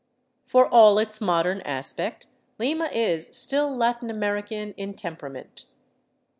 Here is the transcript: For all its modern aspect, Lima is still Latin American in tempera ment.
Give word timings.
For 0.45 0.65
all 0.67 0.97
its 0.97 1.21
modern 1.21 1.61
aspect, 1.61 2.25
Lima 2.57 2.85
is 2.85 3.29
still 3.31 3.69
Latin 3.77 4.09
American 4.09 4.73
in 4.73 4.95
tempera 4.95 5.29
ment. 5.29 5.65